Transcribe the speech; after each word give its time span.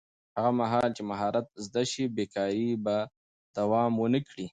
هغه 0.37 0.51
مهال 0.59 0.89
چې 0.97 1.01
مهارت 1.11 1.47
زده 1.65 1.83
شي، 1.91 2.03
بېکاري 2.17 2.69
به 2.85 2.95
دوام 3.57 3.91
ونه 3.97 4.19
کړي. 4.27 4.45